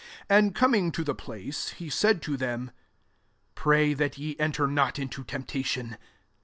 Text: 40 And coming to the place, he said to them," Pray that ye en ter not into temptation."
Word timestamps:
40 0.29 0.33
And 0.33 0.55
coming 0.55 0.91
to 0.93 1.03
the 1.03 1.13
place, 1.13 1.69
he 1.77 1.87
said 1.87 2.23
to 2.23 2.35
them," 2.35 2.71
Pray 3.53 3.93
that 3.93 4.17
ye 4.17 4.35
en 4.39 4.51
ter 4.51 4.65
not 4.65 4.97
into 4.97 5.23
temptation." 5.23 5.95